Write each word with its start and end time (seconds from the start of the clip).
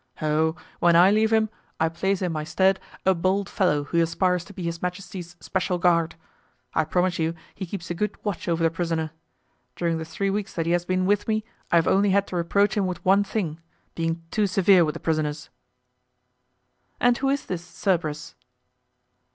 "Oh! 0.19 0.55
when 0.79 0.95
I 0.95 1.11
leave 1.11 1.31
him, 1.31 1.51
I 1.79 1.87
place 1.87 2.23
in 2.23 2.31
my 2.31 2.43
stead 2.43 2.79
a 3.05 3.13
bold 3.13 3.47
fellow 3.47 3.83
who 3.83 4.01
aspires 4.01 4.43
to 4.45 4.51
be 4.51 4.63
his 4.63 4.81
majesty's 4.81 5.35
special 5.39 5.77
guard. 5.77 6.15
I 6.73 6.85
promise 6.85 7.19
you 7.19 7.35
he 7.53 7.67
keeps 7.67 7.91
a 7.91 7.93
good 7.93 8.17
watch 8.25 8.47
over 8.47 8.63
the 8.63 8.71
prisoner. 8.71 9.11
During 9.75 9.99
the 9.99 10.05
three 10.05 10.31
weeks 10.31 10.55
that 10.55 10.65
he 10.65 10.71
has 10.71 10.85
been 10.85 11.05
with 11.05 11.27
me, 11.27 11.43
I 11.71 11.75
have 11.75 11.87
only 11.87 12.09
had 12.09 12.25
to 12.29 12.35
reproach 12.35 12.73
him 12.75 12.87
with 12.87 13.05
one 13.05 13.23
thing—being 13.23 14.23
too 14.31 14.47
severe 14.47 14.83
with 14.83 14.93
the 14.95 14.99
prisoners." 14.99 15.51
"And 16.99 17.15
who 17.19 17.29
is 17.29 17.45
this 17.45 17.63
Cerberus?" 17.79 18.33